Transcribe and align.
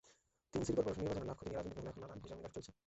তিন 0.51 0.61
city 0.65 0.75
corporation 0.77 1.01
নির্বাচনের 1.03 1.29
লাভ-ক্ষতি 1.29 1.47
নিয়ে 1.49 1.57
রাজনৈতিক 1.59 1.77
মহলে 1.79 1.91
এখন 1.91 2.01
নানা 2.01 2.13
হিসাব-নিকাশ 2.23 2.51
চলছে। 2.55 2.71